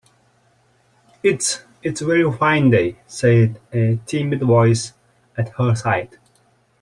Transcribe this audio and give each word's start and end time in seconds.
‘It’s—it’s 1.21 2.01
a 2.01 2.05
very 2.07 2.31
fine 2.35 2.71
day!’ 2.71 2.95
said 3.05 3.59
a 3.71 3.99
timid 4.07 4.39
voice 4.41 4.93
at 5.37 5.49
her 5.49 5.75
side. 5.75 6.17